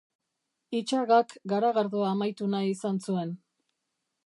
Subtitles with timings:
[0.79, 3.37] Itxagak garagardoa amaitu nahi izan zuen.